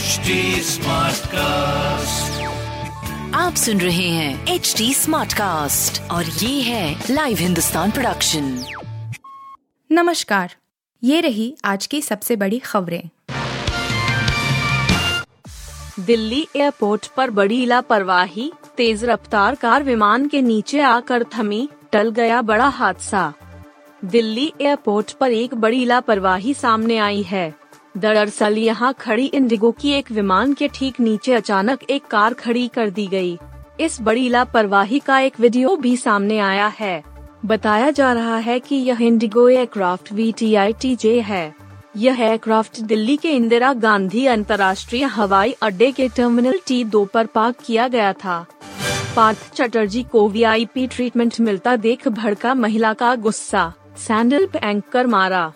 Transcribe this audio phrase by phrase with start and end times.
[0.00, 0.30] HD
[1.26, 2.42] cast
[3.34, 8.64] आप सुन रहे हैं एच डी स्मार्ट कास्ट और ये है लाइव हिंदुस्तान प्रोडक्शन
[9.92, 10.54] नमस्कार।
[11.04, 13.08] ये रही आज की सबसे बड़ी खबरें।
[16.00, 22.42] दिल्ली एयरपोर्ट पर बड़ी लापरवाही। तेज रफ्तार कार विमान के नीचे आकर थमी टल गया
[22.42, 23.32] बड़ा हादसा।
[24.04, 27.59] दिल्ली एयरपोर्ट पर एक बड़ी लापरवाही सामने आई है।
[27.94, 32.90] दरअसल यहाँ खड़ी इंडिगो की एक विमान के ठीक नीचे अचानक एक कार खड़ी कर
[32.90, 33.38] दी गई।
[33.80, 37.02] इस बड़ी लापरवाही का एक वीडियो भी सामने आया है।
[37.46, 41.54] बताया जा रहा है कि यह IndiGo aircraft V T I T J है।
[41.96, 47.56] यह एयरक्राफ्ट दिल्ली के इंदिरा गांधी अंतर्राष्ट्रीय हवाई अड्डे के टर्मिनल टी दो पर पार्क
[47.66, 48.44] किया गया था।
[49.16, 55.52] पार्थ चटर्जी को वीआईपी ट्रीटमेंट मिलता देख भड़का महिला का गुस्सा, सैंडल पैंक कर मारा।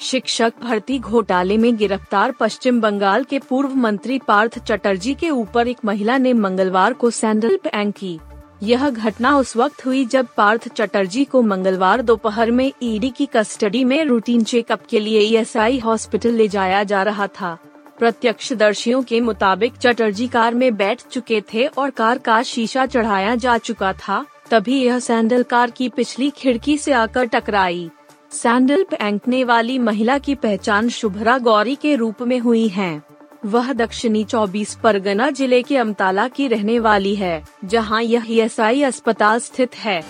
[0.00, 5.78] शिक्षक भर्ती घोटाले में गिरफ़्तार पश्चिम बंगाल के पूर्व मंत्री पार्थ चटर्जी के ऊपर एक
[5.84, 8.18] महिला ने मंगलवार को सैंडल पैंक की।
[8.62, 13.82] यह घटना उस वक्त हुई जब पार्थ चटर्जी को मंगलवार दोपहर में ईडी की कस्टडी
[13.84, 17.56] में रूटीन चेकअप के लिए ईएसआई हॉस्पिटल ले जाया जा रहा था।
[17.98, 23.58] प्रत्यक्षदर्शियों के मुताबिक चटर्जी कार में बैठ चुके थे और कार का शीशा चढ़ाया जा
[23.58, 27.88] चुका था, तभी यह सैंडल कार की पिछली खिड़की से आकर टकराई।
[28.32, 33.02] सैंडल फेंकने वाली महिला की पहचान शुभरा गौरी के रूप में हुई है।
[33.46, 39.38] वह दक्षिणी 24 परगना ज़िले के अमताला की रहने वाली है, जहाँ यह ईएसआई अस्पताल
[39.38, 40.02] स्थित है।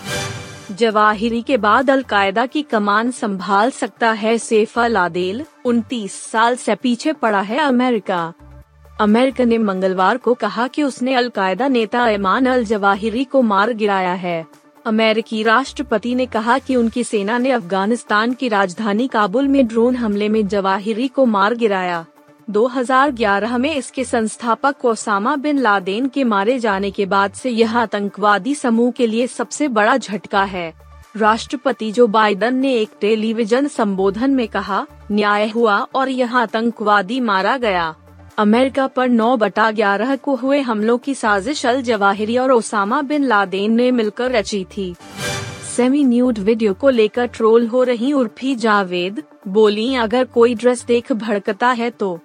[0.71, 7.13] जवाहिरी के बाद अलकायदा की कमान संभाल सकता है सैफ लादेल, उनतीस साल से पीछे
[7.13, 8.33] पड़ा है अमेरिका।
[9.01, 14.13] अमेरिका ने मंगलवार को कहा कि उसने अलकायदा नेता ऐमान अल जवाहिरी को मार गिराया
[14.13, 14.45] है।
[14.89, 20.29] अमेरिकी राष्ट्रपति ने कहा कि उनकी सेना ने अफ़गानिस्तान की राजधानी काबुल में ड्रोन हमले
[20.29, 22.05] में जवाहिरी को मार गिराया।
[22.49, 28.55] 2011 में इसके संस्थापक ओसामा बिन लादेन के मारे जाने के बाद से यह आतंकवादी
[28.55, 30.73] समूह के लिए सबसे बड़ा झटका है।
[31.17, 37.57] राष्ट्रपति जो बाइडन ने एक टेलीविज़न संबोधन में कहा, न्याय हुआ और यह आतंकवादी मारा
[37.57, 37.95] गया।
[38.39, 43.23] अमेरिका पर 9 बटा ग्यारह को हुए हमलों की साजिश अल जवाहिरी और ओसामा बिन
[43.23, 44.95] लादेन ने मिलकर रची थी।
[45.75, 51.11] सेमी न्यूड वीडियो को लेकर ट्रोल हो रही उर्फी जावेद, बोली, अगर कोई ड्रेस देख
[51.11, 52.19] भड़कता है तो।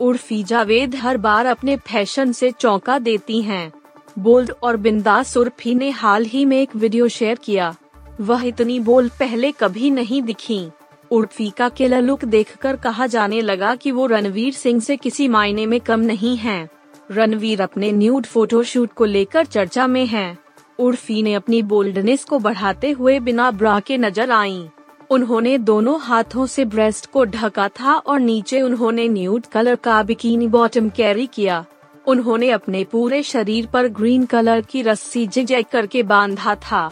[0.00, 3.72] उर्फी जावेद हर बार अपने फ़ैशन से चौंका देती हैं।
[4.18, 7.74] बोल्ड और बिंदास उर्फी ने हाल ही में एक वीडियो शेयर किया।
[8.20, 10.66] वह इतनी बोल्ड पहले कभी नहीं दिखी।
[11.10, 15.66] उर्फी का केला लुक देखकर कहा जाने लगा कि वो रणवीर सिंह से किसी मायने
[15.66, 16.68] में कम नहीं हैं।
[17.10, 20.38] रणवीर अपने न्यूड फोटोशूट को लेकर चर्चा में हैं।
[20.78, 24.68] उर्फी ने अपनी बोल्डनेस को बढ़ाते हुए बिना ब्रा के नज़र आईं।
[25.10, 30.48] उन्होंने दोनों हाथों से ब्रेस्ट को ढका था और नीचे उन्होंने न्यूड कलर का बिकिनी
[30.48, 31.64] बॉटम कैरी किया
[32.06, 36.90] उन्होंने अपने पूरे शरीर पर ग्रीन कलर की रस्सी जिग करके बांधा था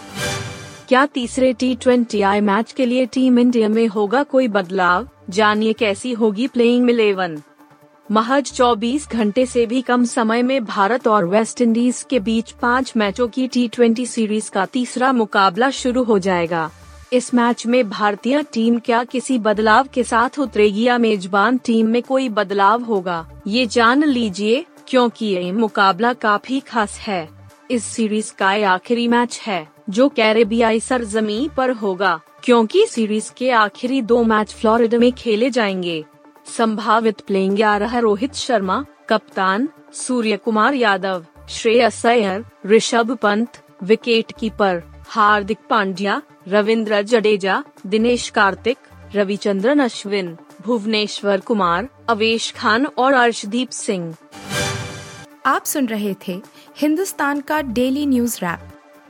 [0.92, 5.08] क्या तीसरे टी ट्वेंटी आई मैच के लिए टीम इंडिया में होगा कोई बदलाव?
[5.30, 7.42] जानिए कैसी होगी प्लेइंग इलेवन
[8.10, 12.92] महज 24 घंटे से भी कम समय में भारत और वेस्ट इंडीज के बीच पाँच
[12.96, 16.70] मैचों की टी ट्वेंटी सीरीज़ का तीसरा मुकाबला शुरू हो जाएगा।
[17.12, 22.02] इस मैच में भारतीय टीम क्या किसी बदलाव के साथ उतरेगी या मेजबान टीम में
[22.02, 23.28] कोई बदलाव होगा?
[23.46, 27.28] ये जान लीजिए, क्योंकि ये मुकाबला काफ़ी खास है।
[27.70, 34.02] इस सीरीज़ का आखिरी मैच है। जो कैरेबियाई सरजमी पर होगा, क्योंकि सीरीज़ के आखिरी
[34.02, 36.04] दो मैच फ्लोरिडा में खेले जाएँगे।
[36.46, 44.82] संभावित प्लेइंग ग्यारह रोहित शर्मा, कप्तान सूर्य कुमार यादव, श्रेयस अय्यर, ऋषभ पंत विकेट कीपर
[45.08, 48.78] हार्दिक पांड्या, रविंद्र जडेजा, दिनेश कार्तिक,
[49.14, 54.14] रविचंद्रन अश्विन, भुवनेश्वर कुमार, अवेश खान और अर्शदीप सिंह।
[55.46, 56.42] आप सुन रहे थे
[56.76, 58.68] हिंदुस्तान का डेली न्यूज़ रैप।